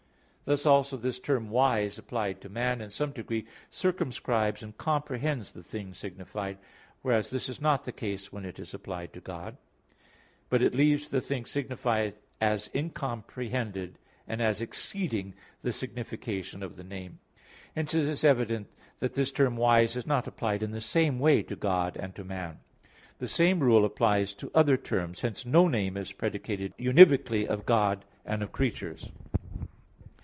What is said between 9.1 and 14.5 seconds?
to God; but it leaves the thing signified as incomprehended, and